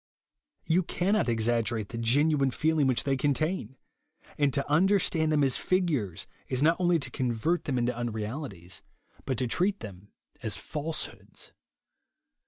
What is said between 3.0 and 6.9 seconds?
they contain; and to under stand them as figures, is not